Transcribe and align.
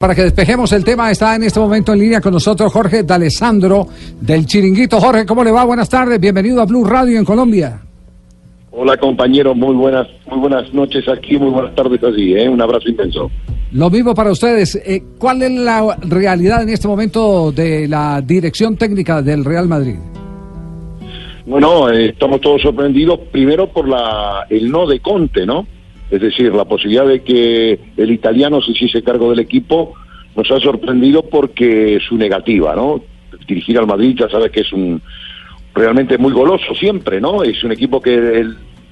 Para 0.00 0.14
que 0.14 0.22
despejemos 0.22 0.72
el 0.72 0.82
tema, 0.82 1.10
está 1.10 1.36
en 1.36 1.42
este 1.42 1.60
momento 1.60 1.92
en 1.92 1.98
línea 1.98 2.22
con 2.22 2.32
nosotros 2.32 2.72
Jorge 2.72 3.02
D'Alessandro 3.02 3.86
del 4.18 4.46
Chiringuito. 4.46 4.98
Jorge, 4.98 5.26
¿cómo 5.26 5.44
le 5.44 5.50
va? 5.52 5.62
Buenas 5.64 5.90
tardes, 5.90 6.18
bienvenido 6.18 6.62
a 6.62 6.64
Blue 6.64 6.86
Radio 6.86 7.18
en 7.18 7.24
Colombia. 7.26 7.82
Hola 8.70 8.96
compañero, 8.96 9.54
muy 9.54 9.74
buenas, 9.74 10.08
muy 10.26 10.38
buenas 10.38 10.72
noches 10.72 11.06
aquí, 11.06 11.36
muy 11.36 11.50
buenas 11.50 11.74
tardes 11.74 12.02
allí, 12.02 12.34
¿eh? 12.34 12.48
un 12.48 12.62
abrazo 12.62 12.88
intenso. 12.88 13.30
Lo 13.72 13.90
mismo 13.90 14.14
para 14.14 14.30
ustedes. 14.30 14.74
Eh, 14.76 15.02
¿Cuál 15.18 15.42
es 15.42 15.50
la 15.50 15.98
realidad 16.08 16.62
en 16.62 16.70
este 16.70 16.88
momento 16.88 17.52
de 17.52 17.86
la 17.86 18.22
dirección 18.22 18.78
técnica 18.78 19.20
del 19.20 19.44
Real 19.44 19.68
Madrid? 19.68 19.96
Bueno, 21.44 21.90
eh, 21.90 22.06
estamos 22.06 22.40
todos 22.40 22.62
sorprendidos 22.62 23.20
primero 23.30 23.68
por 23.70 23.86
la 23.86 24.46
el 24.48 24.70
no 24.70 24.86
de 24.86 24.98
Conte, 25.00 25.44
¿no? 25.44 25.66
Es 26.10 26.20
decir, 26.20 26.54
la 26.54 26.64
posibilidad 26.64 27.06
de 27.06 27.22
que 27.22 27.78
el 27.96 28.10
italiano 28.10 28.60
se 28.60 28.72
hiciese 28.72 29.02
cargo 29.02 29.30
del 29.30 29.38
equipo 29.38 29.94
nos 30.36 30.50
ha 30.50 30.58
sorprendido 30.60 31.22
porque 31.22 32.00
su 32.06 32.16
negativa, 32.16 32.74
¿no? 32.74 33.02
Dirigir 33.46 33.78
al 33.78 33.86
Madrid 33.86 34.16
ya 34.18 34.28
sabes 34.28 34.50
que 34.50 34.60
es 34.60 34.72
un 34.72 35.00
realmente 35.74 36.18
muy 36.18 36.32
goloso 36.32 36.74
siempre, 36.74 37.20
¿no? 37.20 37.42
Es 37.42 37.62
un 37.62 37.72
equipo 37.72 38.00
que 38.00 38.44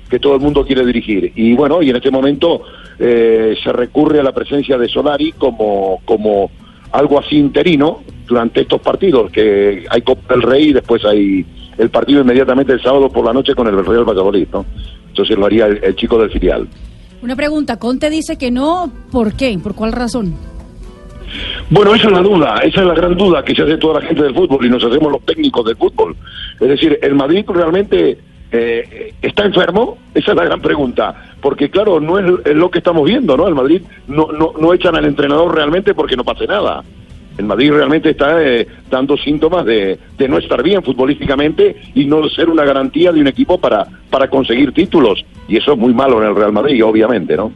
que 0.09 0.19
todo 0.19 0.34
el 0.34 0.41
mundo 0.41 0.65
quiere 0.65 0.84
dirigir. 0.84 1.33
Y 1.37 1.55
bueno, 1.55 1.83
y 1.83 1.91
en 1.91 1.96
este 1.96 2.10
momento 2.10 2.62
eh, 2.98 3.55
se 3.62 3.73
recurre 3.73 4.21
a 4.21 4.23
la 4.23 4.32
presencia 4.32 4.79
de 4.79 4.88
Solari 4.88 5.32
como, 5.32 6.01
como 6.05 6.51
algo 6.93 7.19
así 7.19 7.37
interino 7.37 8.01
durante 8.27 8.62
estos 8.62 8.80
partidos, 8.80 9.30
que 9.30 9.85
hay 9.88 10.02
Copa 10.02 10.35
del 10.35 10.43
Rey 10.43 10.69
y 10.69 10.73
después 10.73 11.05
hay 11.05 11.45
el 11.77 11.91
partido 11.91 12.23
inmediatamente 12.23 12.73
el 12.73 12.82
sábado 12.82 13.09
por 13.10 13.24
la 13.24 13.32
noche 13.32 13.55
con 13.55 13.66
el 13.66 13.85
Real 13.85 14.05
Valladolid, 14.05 14.48
¿no? 14.52 14.65
Entonces 15.09 15.37
lo 15.37 15.46
haría 15.46 15.66
el 15.66 15.95
chico 15.96 16.19
del 16.19 16.30
filial. 16.30 16.69
Una 17.21 17.35
pregunta, 17.35 17.79
Conte 17.79 18.11
dice 18.11 18.39
que 18.39 18.51
no, 18.51 18.91
¿por 19.11 19.35
qué? 19.35 19.59
¿Por 19.61 19.75
cuál 19.75 19.93
razón? 19.93 20.35
Bueno, 21.69 21.95
esa 21.95 22.07
es 22.07 22.13
la 22.13 22.23
duda, 22.23 22.61
esa 22.63 22.81
es 22.81 22.87
la 22.87 22.95
gran 22.95 23.17
duda 23.17 23.45
que 23.45 23.55
se 23.55 23.63
hace 23.63 23.77
toda 23.77 24.01
la 24.01 24.07
gente 24.07 24.23
del 24.23 24.35
fútbol 24.35 24.65
y 24.65 24.71
nos 24.71 24.83
hacemos 24.85 25.13
los 25.13 25.23
técnicos 25.23 25.65
del 25.66 25.77
fútbol. 25.77 26.16
Es 26.60 26.69
decir, 26.69 26.99
¿el 27.02 27.15
Madrid 27.15 27.45
realmente 27.49 28.19
eh, 28.51 29.13
está 29.21 29.45
enfermo? 29.45 29.99
Esa 30.15 30.30
es 30.30 30.37
la 30.37 30.45
gran 30.45 30.60
pregunta. 30.60 31.35
Porque 31.41 31.69
claro, 31.71 32.01
no 32.01 32.19
es, 32.19 32.55
lo 32.55 32.71
que 32.71 32.79
estamos 32.79 33.05
viendo, 33.05 33.37
¿no? 33.37 33.47
El 33.47 33.55
Madrid 33.55 33.82
no, 34.07 34.32
no, 34.32 34.53
no 34.59 34.73
echan 34.73 34.97
al 34.97 35.05
entrenador 35.05 35.55
realmente 35.55 35.95
porque 35.95 36.16
no 36.16 36.25
pase 36.25 36.47
nada 36.47 36.82
el 37.39 37.47
Madrid 37.47 37.73
realmente 37.73 38.11
está 38.11 38.43
eh, 38.43 38.67
dando 38.91 39.17
síntomas 39.17 39.65
de, 39.65 39.99
no 40.29 40.39
estar 40.39 40.63
bien 40.63 40.83
futbolísticamente 40.83 41.77
y 41.95 42.05
no 42.05 42.29
ser 42.29 42.51
una 42.51 42.65
garantía 42.65 43.13
de 43.13 43.21
un 43.21 43.29
equipo 43.29 43.59
para, 43.59 43.87
para 44.11 44.29
conseguir 44.29 44.73
títulos. 44.73 45.25
Y 45.49 45.57
eso 45.57 45.73
es 45.73 45.79
muy 45.79 45.95
malo 45.95 46.21
en 46.21 46.29
el 46.29 46.35
Real 46.35 46.53
Madrid, 46.53 46.85
obviamente, 46.85 47.37
¿no? 47.37 47.53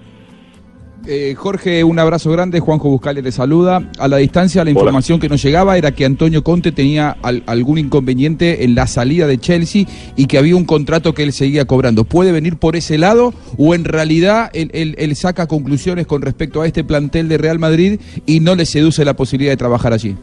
Eh, 1.06 1.34
Jorge, 1.36 1.82
un 1.82 1.98
abrazo 1.98 2.30
grande. 2.30 2.60
Juanjo 2.60 2.88
Buscale 2.88 3.22
te 3.22 3.32
saluda. 3.32 3.82
A 3.98 4.06
la 4.06 4.18
distancia, 4.18 4.64
la 4.64 4.70
información 4.70 5.18
que 5.18 5.28
nos 5.28 5.42
llegaba 5.42 5.76
era 5.76 5.90
que 5.92 6.04
Antonio 6.04 6.44
Conte 6.44 6.70
tenía 6.70 7.16
algún 7.46 7.78
inconveniente 7.78 8.64
en 8.64 8.76
la 8.76 8.86
salida 8.86 9.26
de 9.26 9.38
Chelsea 9.38 9.86
y 10.16 10.26
que 10.26 10.38
había 10.38 10.54
un 10.54 10.64
contrato 10.64 11.12
que 11.12 11.24
él 11.24 11.32
seguía 11.32 11.64
cobrando. 11.64 12.04
¿Puede 12.04 12.30
venir 12.30 12.56
por 12.56 12.76
ese 12.76 12.98
lado 12.98 13.34
o 13.58 13.74
en 13.74 13.84
realidad 13.84 14.50
él, 14.54 15.16
saca 15.16 15.46
conclusiones 15.46 16.06
con 16.06 16.22
respecto 16.22 16.62
a 16.62 16.66
este 16.66 16.84
plantel 16.84 17.28
de 17.28 17.38
Real 17.38 17.58
Madrid 17.58 18.00
y 18.24 18.40
no 18.40 18.54
le 18.54 18.64
seduce 18.64 19.04
la 19.04 19.14
posibilidad 19.14 19.52
de 19.52 19.56
trabajar 19.56 19.92
allí? 19.92 20.14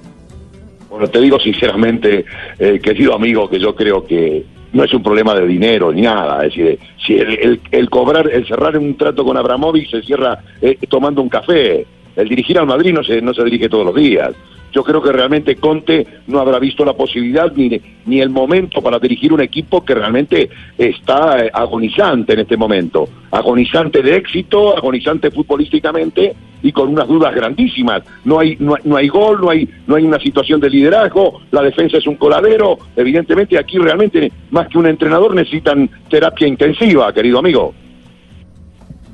Bueno, 0.89 1.07
te 1.07 1.19
digo 1.19 1.39
sinceramente, 1.39 2.25
eh, 2.57 2.79
querido 2.81 3.13
amigo, 3.13 3.49
que 3.49 3.59
yo 3.59 3.75
creo 3.75 4.05
que 4.05 4.45
no 4.73 4.83
es 4.83 4.93
un 4.93 5.03
problema 5.03 5.33
de 5.35 5.47
dinero 5.47 5.91
ni 5.91 6.01
nada. 6.01 6.45
Es 6.45 6.55
decir, 6.55 6.79
si 7.05 7.17
el, 7.17 7.89
cobrar, 7.89 8.29
el 8.29 8.47
cerrar 8.47 8.77
un 8.77 8.95
trato 8.95 9.23
con 9.23 9.37
Abramovich 9.37 9.89
se 9.89 10.01
cierra 10.01 10.39
eh, 10.61 10.77
tomando 10.87 11.21
un 11.21 11.29
café. 11.29 11.85
El 12.15 12.27
dirigir 12.27 12.59
al 12.59 12.67
Madrid 12.67 12.93
no 12.93 13.03
se, 13.03 13.21
no 13.21 13.33
se 13.33 13.43
dirige 13.43 13.69
todos 13.69 13.85
los 13.85 13.95
días. 13.95 14.31
Yo 14.71 14.83
creo 14.83 15.01
que 15.01 15.11
realmente 15.11 15.55
Conte 15.55 16.05
no 16.27 16.39
habrá 16.39 16.59
visto 16.59 16.85
la 16.85 16.93
posibilidad 16.93 17.51
ni, 17.55 17.81
ni 18.05 18.21
el 18.21 18.29
momento 18.29 18.81
para 18.81 18.99
dirigir 18.99 19.33
un 19.33 19.41
equipo 19.41 19.83
que 19.83 19.95
realmente 19.95 20.49
está 20.77 21.45
eh, 21.45 21.51
agonizante 21.53 22.33
en 22.33 22.39
este 22.39 22.57
momento. 22.57 23.07
Agonizante 23.31 24.01
de 24.01 24.15
éxito, 24.15 24.75
agonizante 24.77 25.31
futbolísticamente 25.31 26.35
y 26.61 26.71
con 26.71 26.89
unas 26.89 27.07
dudas 27.07 27.33
grandísimas. 27.33 28.03
No 28.25 28.39
hay, 28.39 28.57
no, 28.59 28.75
hay 28.95 29.07
gol, 29.07 29.41
no 29.41 29.49
hay, 29.49 29.67
no 29.87 29.95
hay 29.95 30.03
una 30.03 30.19
situación 30.19 30.59
de 30.59 30.69
liderazgo, 30.69 31.41
la 31.51 31.61
defensa 31.61 31.97
es 31.97 32.07
un 32.07 32.15
coladero. 32.15 32.77
Evidentemente 32.95 33.57
aquí 33.57 33.77
realmente 33.77 34.31
más 34.51 34.67
que 34.67 34.77
un 34.77 34.87
entrenador 34.87 35.33
necesitan 35.35 35.89
terapia 36.09 36.47
intensiva, 36.47 37.13
querido 37.13 37.39
amigo. 37.39 37.73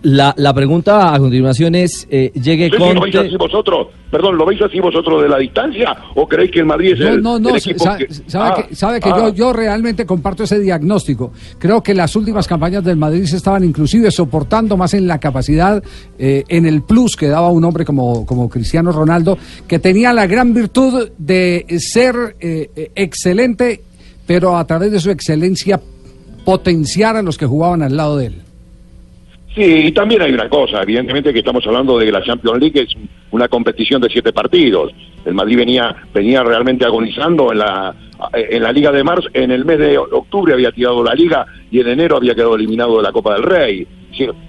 La, 0.05 0.35
la 0.37 0.53
pregunta 0.53 1.15
a 1.15 1.17
continuación 1.17 1.73
es, 1.73 2.07
eh, 2.11 2.31
¿llegue 2.35 2.69
Conte... 2.69 2.93
¿Lo 2.93 3.01
veis 3.01 3.15
así 3.15 3.35
vosotros? 3.37 3.87
Perdón, 4.11 4.37
¿lo 4.37 4.45
veis 4.45 4.61
así 4.61 4.79
vosotros 4.79 5.23
de 5.23 5.27
la 5.27 5.39
distancia? 5.39 5.97
¿O 6.13 6.27
creéis 6.27 6.51
que 6.51 6.59
el 6.59 6.67
Madrid 6.67 6.93
es 6.93 6.99
el, 6.99 7.23
no, 7.23 7.39
no, 7.39 7.55
equipo 7.55 7.83
sabe, 7.83 8.05
que... 8.05 8.13
Sabe 8.13 8.67
que, 8.67 8.75
sabe 8.75 8.99
que 8.99 9.09
yo, 9.09 9.25
ah. 9.25 9.33
yo 9.33 9.51
realmente 9.51 10.05
comparto 10.05 10.43
ese 10.43 10.59
diagnóstico. 10.59 11.31
Creo 11.57 11.81
que 11.81 11.95
las 11.95 12.15
últimas 12.15 12.47
campañas 12.47 12.83
del 12.83 12.97
Madrid 12.97 13.25
se 13.25 13.37
estaban 13.37 13.63
inclusive 13.63 14.11
soportando 14.11 14.77
más 14.77 14.93
en 14.93 15.07
la 15.07 15.17
capacidad, 15.17 15.83
eh, 16.19 16.43
en 16.49 16.67
el 16.67 16.83
plus 16.83 17.15
que 17.15 17.27
daba 17.27 17.49
un 17.49 17.63
hombre 17.63 17.83
como, 17.83 18.27
como 18.27 18.47
Cristiano 18.47 18.91
Ronaldo, 18.91 19.39
que 19.67 19.79
tenía 19.79 20.13
la 20.13 20.27
gran 20.27 20.53
virtud 20.53 21.09
de 21.17 21.65
ser 21.79 22.35
eh, 22.39 22.91
excelente, 22.93 23.81
pero 24.27 24.55
a 24.55 24.67
través 24.67 24.91
de 24.91 24.99
su 24.99 25.09
excelencia 25.09 25.81
potenciar 26.45 27.15
a 27.15 27.23
los 27.23 27.39
que 27.39 27.47
jugaban 27.47 27.81
al 27.81 27.97
lado 27.97 28.17
de 28.17 28.27
él. 28.27 28.44
Sí, 29.55 29.87
y 29.87 29.91
también 29.93 30.21
hay 30.21 30.33
una 30.33 30.49
cosa, 30.49 30.81
evidentemente 30.81 31.31
que 31.31 31.39
estamos 31.39 31.65
hablando 31.65 31.97
de 31.97 32.05
que 32.05 32.11
la 32.11 32.21
Champions 32.21 32.59
League 32.59 32.81
es 32.81 32.89
una 33.31 33.47
competición 33.47 34.01
de 34.01 34.09
siete 34.09 34.33
partidos. 34.33 34.91
El 35.23 35.33
Madrid 35.33 35.55
venía, 35.55 35.95
venía 36.13 36.43
realmente 36.43 36.83
agonizando 36.83 37.53
en 37.53 37.59
la, 37.59 37.95
en 38.33 38.61
la 38.61 38.73
Liga 38.73 38.91
de 38.91 39.05
Marzo, 39.05 39.29
en 39.33 39.51
el 39.51 39.63
mes 39.63 39.79
de 39.79 39.97
octubre 39.97 40.53
había 40.53 40.73
tirado 40.73 41.01
la 41.01 41.13
Liga 41.13 41.45
y 41.71 41.79
en 41.79 41.87
enero 41.87 42.17
había 42.17 42.35
quedado 42.35 42.55
eliminado 42.55 42.97
de 42.97 43.03
la 43.03 43.13
Copa 43.13 43.35
del 43.35 43.43
Rey. 43.43 43.87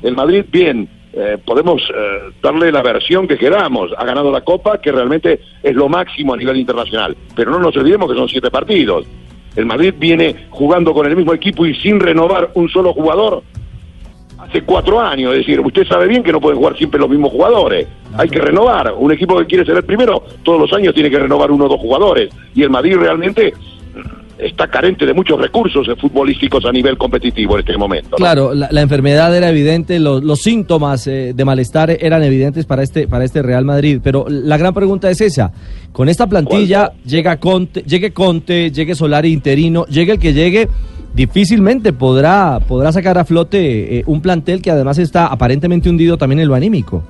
el 0.03 0.17
Madrid, 0.17 0.45
bien, 0.51 0.89
eh, 1.13 1.39
podemos 1.45 1.83
eh, 1.83 2.33
darle 2.43 2.73
la 2.73 2.83
versión 2.83 3.29
que 3.29 3.39
queramos. 3.39 3.93
Ha 3.97 4.05
ganado 4.05 4.33
la 4.33 4.41
Copa, 4.41 4.81
que 4.81 4.91
realmente 4.91 5.41
es 5.63 5.75
lo 5.77 5.89
máximo 5.89 6.35
a 6.35 6.37
nivel 6.37 6.57
internacional. 6.57 7.17
Pero 7.37 7.53
no 7.53 7.61
nos 7.61 7.77
olvidemos 7.77 8.11
que 8.11 8.19
son 8.19 8.29
siete 8.29 8.51
partidos. 8.51 9.07
El 9.55 9.67
Madrid 9.67 9.95
viene 9.97 10.49
jugando 10.51 10.93
con 10.93 11.07
el 11.07 11.17
mismo 11.17 11.33
equipo 11.33 11.65
y 11.65 11.77
sin 11.77 12.01
renovar 12.01 12.51
un 12.55 12.69
solo 12.69 12.93
jugador 12.93 13.45
hace 14.57 14.65
cuatro 14.65 15.01
años. 15.01 15.33
Es 15.33 15.41
decir, 15.41 15.61
usted 15.61 15.87
sabe 15.87 16.07
bien 16.07 16.23
que 16.23 16.33
no 16.33 16.41
pueden 16.41 16.59
jugar 16.59 16.77
siempre 16.77 17.01
los 17.01 17.11
mismos 17.11 17.31
jugadores. 17.31 17.87
Hay 18.17 18.29
que 18.29 18.41
renovar. 18.41 18.95
Un 18.97 19.13
equipo 19.13 19.39
que 19.39 19.47
quiere 19.47 19.65
ser 19.65 19.77
el 19.77 19.85
primero, 19.85 20.23
todos 20.43 20.61
los 20.61 20.73
años 20.73 20.95
tiene 20.95 21.11
que 21.11 21.19
renovar 21.19 21.51
uno 21.51 21.67
o 21.67 21.69
dos 21.69 21.81
jugadores. 21.81 22.31
Y 22.55 22.63
el 22.63 22.71
Madrid 22.71 22.97
realmente 22.97 23.53
está 24.39 24.69
carente 24.69 25.07
de 25.07 25.15
muchos 25.15 25.41
recursos 25.41 25.87
futbolísticos 25.99 26.65
a 26.67 26.73
nivel 26.73 26.99
competitivo 26.99 27.55
en 27.55 27.61
este 27.61 27.77
momento. 27.79 28.17
Claro, 28.17 28.53
la, 28.55 28.81
enfermedad 28.83 29.35
era 29.35 29.49
evidente, 29.49 29.99
los, 29.99 30.43
síntomas 30.43 31.07
eh, 31.07 31.33
de 31.35 31.45
malestar 31.45 31.91
eran 31.91 32.23
evidentes 32.23 32.67
para 32.67 32.83
este, 32.83 33.09
para 33.09 33.25
este 33.25 33.43
Real 33.43 33.65
Madrid, 33.65 34.01
pero 34.03 34.27
la 34.29 34.59
gran 34.59 34.75
pregunta 34.75 35.11
es 35.11 35.23
esa, 35.23 35.53
con 35.91 36.11
esta 36.11 36.27
plantilla 36.27 36.93
llega 37.07 37.39
Conte, 37.39 37.83
llegue 37.83 38.13
Conte, 38.13 38.71
llegue 38.71 38.95
Solari 38.95 39.33
interino, 39.33 39.87
llegue 39.87 40.13
el 40.13 40.19
que 40.19 40.35
llegue, 40.35 40.69
difícilmente 41.17 41.95
podrá, 41.95 42.61
podrá 42.61 42.93
sacar 42.93 43.17
a 43.17 43.25
flote 43.25 43.99
eh, 43.99 44.03
un 44.07 44.21
plantel 44.21 44.61
que 44.61 44.71
además 44.71 44.99
está 44.99 45.27
aparentemente 45.27 45.89
hundido 45.89 46.19
también 46.19 46.41
en 46.41 46.49
lo 46.49 46.55
anímico. 46.55 47.03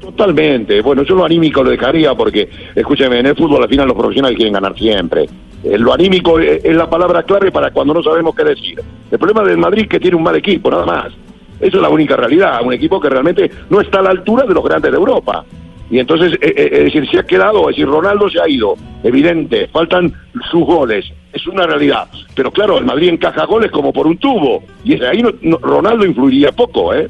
Totalmente. 0.00 0.82
Bueno, 0.82 1.04
yo 1.04 1.14
lo 1.14 1.24
anímico 1.24 1.62
lo 1.62 1.70
dejaría 1.70 2.14
porque, 2.14 2.50
escúcheme, 2.74 3.20
en 3.20 3.26
el 3.26 3.36
fútbol 3.36 3.62
al 3.62 3.68
final 3.68 3.86
los 3.86 3.96
profesionales 3.96 4.36
quieren 4.36 4.52
ganar 4.52 4.76
siempre. 4.76 5.26
Eh, 5.62 5.78
lo 5.78 5.94
anímico 5.94 6.40
es, 6.40 6.62
la 6.64 6.90
palabra 6.90 7.22
clave 7.22 7.52
para 7.52 7.70
cuando 7.70 7.94
no 7.94 8.02
sabemos 8.02 8.34
qué 8.34 8.44
decir. 8.44 8.82
El 9.10 9.18
problema 9.18 9.44
del 9.44 9.58
Madrid 9.58 9.82
es 9.82 9.88
que 9.88 10.00
tiene 10.00 10.16
un 10.16 10.24
mal 10.24 10.36
equipo, 10.36 10.70
nada 10.70 10.84
más. 10.84 11.12
Esa 11.60 11.76
es 11.76 11.82
la 11.82 11.88
única 11.88 12.16
realidad. 12.16 12.60
Un 12.62 12.72
equipo 12.72 13.00
que 13.00 13.08
realmente 13.08 13.50
no 13.70 13.80
está 13.80 14.00
a 14.00 14.02
la 14.02 14.10
altura 14.10 14.44
de 14.44 14.54
los 14.54 14.64
grandes 14.64 14.90
de 14.90 14.98
Europa. 14.98 15.44
Y 15.90 15.98
entonces, 15.98 16.32
eh, 16.40 16.54
eh, 16.56 16.68
es 16.72 16.84
decir, 16.84 17.08
se 17.10 17.18
ha 17.18 17.22
quedado, 17.24 17.68
es 17.68 17.76
decir, 17.76 17.86
Ronaldo 17.86 18.28
se 18.30 18.40
ha 18.40 18.48
ido, 18.48 18.74
evidente, 19.02 19.68
faltan 19.68 20.12
sus 20.50 20.64
goles, 20.64 21.04
es 21.32 21.46
una 21.46 21.66
realidad. 21.66 22.08
Pero 22.34 22.50
claro, 22.50 22.78
el 22.78 22.84
Madrid 22.84 23.10
encaja 23.10 23.44
goles 23.44 23.70
como 23.70 23.92
por 23.92 24.06
un 24.06 24.16
tubo, 24.16 24.62
y 24.82 25.02
ahí 25.02 25.22
Ronaldo 25.60 26.06
influiría 26.06 26.52
poco, 26.52 26.94
¿eh? 26.94 27.08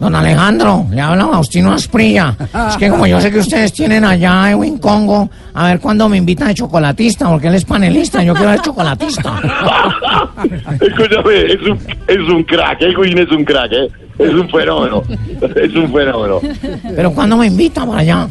Don 0.00 0.14
Alejandro, 0.14 0.86
le 0.90 1.00
habla 1.02 1.26
Faustino 1.26 1.72
Asprilla. 1.74 2.34
Es 2.70 2.76
que 2.78 2.88
como 2.88 3.06
yo 3.06 3.20
sé 3.20 3.30
que 3.30 3.40
ustedes 3.40 3.70
tienen 3.70 4.02
allá 4.02 4.50
Edwin 4.50 4.78
Congo, 4.78 5.28
a 5.52 5.66
ver 5.68 5.78
cuándo 5.78 6.08
me 6.08 6.16
invitan 6.16 6.48
de 6.48 6.54
chocolatista, 6.54 7.28
porque 7.28 7.48
él 7.48 7.54
es 7.56 7.66
panelista, 7.66 8.22
yo 8.22 8.32
quiero 8.32 8.50
ser 8.52 8.62
chocolatista. 8.62 9.38
Escúchame, 10.80 11.52
es 11.52 11.60
un, 11.60 11.78
es 12.08 12.18
un 12.18 12.42
crack, 12.44 12.80
Edwin 12.80 13.18
es 13.18 13.30
un 13.30 13.44
crack, 13.44 13.72
¿eh? 13.72 13.88
Es 14.18 14.32
un 14.32 14.48
fenómeno, 14.48 15.02
es 15.54 15.74
un 15.74 15.92
fenómeno. 15.92 16.40
Pero 16.96 17.12
¿cuándo 17.12 17.36
me 17.36 17.48
invita 17.48 17.84
para 17.84 17.98
allá? 17.98 18.28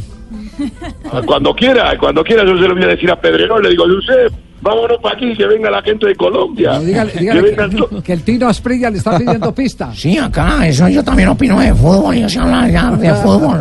Cuando 1.27 1.53
quiera, 1.53 1.95
cuando 1.99 2.23
quiera 2.23 2.43
yo 2.45 2.57
se 2.57 2.67
lo 2.67 2.73
voy 2.73 2.83
a 2.83 2.87
decir 2.87 3.11
a 3.11 3.15
Pedrerol, 3.15 3.61
le 3.61 3.69
digo, 3.69 3.85
Josep, 3.85 4.33
vámonos 4.61 4.97
para 5.01 5.15
aquí, 5.15 5.35
que 5.35 5.45
venga 5.45 5.69
la 5.69 5.81
gente 5.81 6.07
de 6.07 6.15
Colombia. 6.15 6.73
No, 6.73 6.79
dígale, 6.81 7.11
que 7.11 7.19
dígale 7.19 7.55
que, 7.55 7.75
to- 7.77 8.03
que 8.03 8.13
el 8.13 8.23
Tino 8.23 8.47
Asprilla 8.47 8.89
le 8.89 8.97
está 8.97 9.17
pidiendo 9.17 9.53
pista. 9.53 9.91
Sí, 9.95 10.17
acá, 10.17 10.65
eso 10.67 10.87
yo 10.87 11.03
también 11.03 11.29
opino 11.29 11.59
de 11.59 11.73
fútbol, 11.73 12.15
yo 12.15 12.29
sé 12.29 12.39
hablar 12.39 12.69
ya 12.71 12.91
de 12.91 13.13
fútbol. 13.15 13.59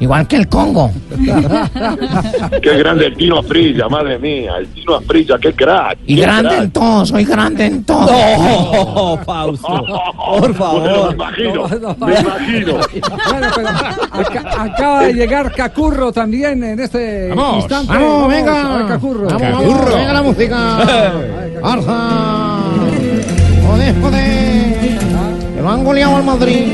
Igual 0.00 0.26
que 0.28 0.36
el 0.36 0.48
Congo. 0.48 0.90
Qué 2.62 2.76
grande 2.78 3.06
el 3.06 3.16
Tino 3.16 3.38
Asprilla, 3.40 3.88
madre 3.88 4.18
mía, 4.18 4.52
el 4.58 4.68
Tino 4.68 4.96
Asprilla, 4.96 5.38
qué 5.40 5.52
crack. 5.54 5.98
Y 6.06 6.16
qué 6.16 6.22
grande 6.22 6.48
crack. 6.50 6.62
en 6.64 6.70
todo, 6.70 7.06
soy 7.06 7.24
grande 7.24 7.64
en 7.66 7.84
todo. 7.84 8.06
Oh, 8.10 9.18
Fausto, 9.24 9.66
por 9.66 9.76
Bueno, 10.26 10.48
me 10.48 10.54
favor. 10.54 11.14
imagino, 11.14 11.68
No, 11.68 11.96
no. 11.98 12.06
me 12.06 12.20
imagino. 12.20 12.72
Bueno, 13.26 13.48
pero 13.54 13.68
aca- 13.68 14.62
acaba 14.62 15.02
de 15.04 15.14
llegar 15.14 15.52
Cacurro 15.52 16.12
también 16.12 16.62
en 16.62 16.80
este 16.80 17.28
Vamos, 17.28 17.56
instante. 17.58 17.92
Vamos, 17.92 18.24
a 18.24 18.26
ver, 18.28 18.44
venga. 18.44 18.86
Cacurro. 18.88 19.26
Vamos, 19.28 19.64
venga 20.06 20.12
la 20.12 20.22
música. 20.22 20.76
Arza. 21.62 22.60
Joder, 23.66 23.94
joder. 24.00 24.98
Que 25.54 25.62
lo 25.62 25.70
han 25.70 25.84
goleado 25.84 26.16
al 26.16 26.24
Madrid. 26.24 26.72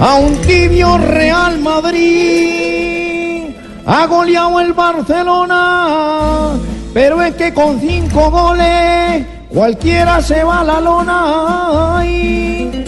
A 0.00 0.14
un 0.16 0.36
tibio 0.42 0.98
Real 0.98 1.58
Madrid. 1.58 3.54
Ha 3.86 4.06
goleado 4.06 4.60
el 4.60 4.72
Barcelona. 4.72 6.52
Pero 6.94 7.22
es 7.22 7.34
que 7.34 7.52
con 7.52 7.80
cinco 7.80 8.30
goles 8.30 9.26
cualquiera 9.48 10.22
se 10.22 10.42
va 10.42 10.60
a 10.60 10.64
la 10.64 10.80
lona. 10.80 11.98
Ay. 11.98 12.84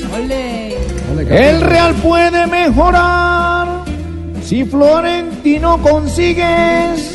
El 1.28 1.60
Real 1.60 1.94
puede 1.96 2.46
mejorar 2.46 3.82
si 4.42 4.64
Florentino 4.64 5.76
consigues 5.82 7.07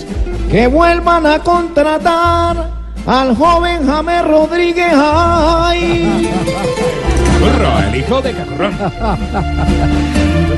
que 0.54 0.68
vuelvan 0.68 1.26
a 1.26 1.40
contratar 1.40 2.70
al 3.08 3.36
joven 3.36 3.88
James 3.88 4.24
Rodríguez. 4.24 4.94
Ay. 4.94 6.30
Curro, 7.40 7.80
el 7.90 7.96
hijo 7.96 8.22
de 8.22 8.34
Cacurrón. 8.34 8.78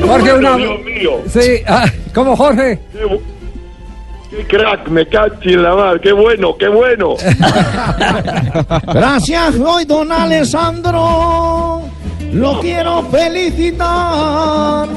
Jorge, 0.05 0.33
una... 0.33 0.57
Dios 0.57 0.81
mío, 0.83 1.11
Sí, 1.29 1.61
ah, 1.65 1.85
¿cómo 2.13 2.35
Jorge? 2.35 2.77
qué, 2.91 3.21
qué 4.31 4.45
crack, 4.47 4.89
me 4.89 5.07
cachi 5.07 5.53
en 5.53 5.63
la 5.63 5.73
mar, 5.73 6.01
qué 6.01 6.11
bueno, 6.11 6.57
qué 6.57 6.67
bueno. 6.67 7.15
Gracias 8.93 9.55
hoy, 9.55 9.85
don 9.85 10.11
Alessandro. 10.11 11.83
Lo 12.33 12.59
quiero 12.59 13.01
felicitar 13.03 14.89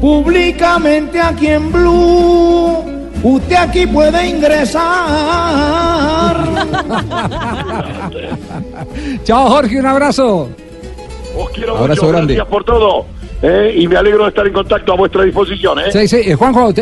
públicamente 0.00 1.20
aquí 1.20 1.46
en 1.46 1.70
Blue. 1.70 2.95
Usted 3.28 3.56
aquí 3.56 3.86
puede 3.88 4.24
ingresar. 4.28 4.86
Chao 9.24 9.48
Jorge, 9.50 9.80
un 9.80 9.86
abrazo. 9.86 10.48
Os 11.36 11.50
quiero 11.50 11.76
Abrazo 11.76 12.02
mucho, 12.02 12.12
grande. 12.12 12.34
gracias 12.34 12.50
por 12.52 12.62
todo. 12.64 13.06
eh, 13.42 13.74
y 13.78 13.88
me 13.88 13.96
alegro 13.96 14.22
de 14.22 14.28
estar 14.28 14.46
en 14.46 14.52
contacto 14.52 14.92
a 14.92 14.96
vuestra 14.96 15.24
disposición. 15.24 15.80
¿eh? 15.80 15.90
Sí, 15.92 16.06
sí, 16.06 16.18
eh, 16.24 16.34
Juanjo, 16.36 16.72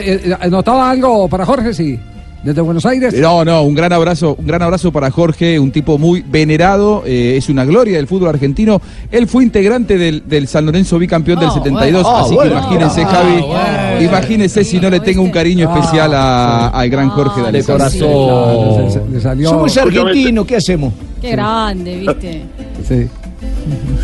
¿notaba 0.50 0.90
algo 0.90 1.28
para 1.28 1.46
Jorge? 1.46 1.72
Sí, 1.72 1.98
desde 2.44 2.60
Buenos 2.60 2.84
Aires. 2.86 3.14
No, 3.18 3.44
no, 3.44 3.62
un 3.62 3.74
gran 3.74 3.92
abrazo, 3.92 4.36
un 4.38 4.46
gran 4.46 4.62
abrazo 4.62 4.92
para 4.92 5.10
Jorge, 5.10 5.58
un 5.58 5.70
tipo 5.72 5.98
muy 5.98 6.22
venerado, 6.22 7.02
eh, 7.06 7.36
es 7.38 7.48
una 7.48 7.64
gloria 7.64 7.96
del 7.96 8.06
fútbol 8.06 8.28
argentino. 8.28 8.80
Él 9.10 9.26
fue 9.26 9.42
integrante 9.44 9.96
del, 9.98 10.22
del 10.26 10.46
San 10.46 10.66
Lorenzo 10.66 10.98
bicampeón 10.98 11.40
del 11.40 11.50
72, 11.50 12.02
bueno. 12.02 12.18
así 12.18 12.24
Ah, 12.24 12.28
que 12.28 12.34
bueno. 12.34 12.52
imagínense, 12.52 13.02
Ah, 13.02 13.06
Javi, 13.08 13.40
bueno. 13.42 14.02
imagínense 14.02 14.64
si 14.64 14.78
no 14.78 14.90
le 14.90 15.00
tengo 15.00 15.22
un 15.22 15.30
cariño 15.30 15.72
especial 15.72 16.12
a- 16.14 16.68
al 16.68 16.90
gran 16.90 17.08
Jorge 17.10 17.40
de 17.42 17.52
De 17.52 17.64
corazón. 17.64 19.12
Le- 19.12 19.20
salió. 19.20 19.48
Somos 19.48 19.76
argentinos, 19.76 20.46
¿qué 20.46 20.56
hacemos? 20.56 20.92
Qué 21.20 21.30
grande, 21.30 21.96
¿viste? 22.00 22.42
Sí. 22.86 23.06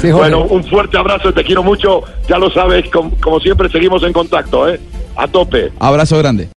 Sí, 0.01 0.11
Jorge. 0.11 0.13
Bueno, 0.13 0.45
un 0.45 0.65
fuerte 0.65 0.97
abrazo, 0.97 1.33
te 1.33 1.45
quiero 1.45 1.63
mucho. 1.63 2.03
Ya 2.29 2.39
lo 2.39 2.51
sabes, 2.51 2.89
com- 2.91 3.11
como 3.21 3.39
siempre 3.41 3.69
seguimos 3.69 4.03
en 4.03 4.13
contacto. 4.13 4.69
¿eh? 4.69 4.81
A 5.17 5.27
tope. 5.29 5.71
Abrazo 5.79 6.17
grande. 6.19 6.49